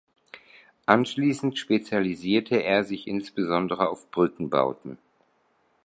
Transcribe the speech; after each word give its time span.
Anschließend 0.87 1.59
spezialisierte 1.59 2.55
er 2.55 2.83
sich 2.83 3.05
insbesondere 3.05 3.87
auf 3.87 4.09
Brückenbauten. 4.09 4.97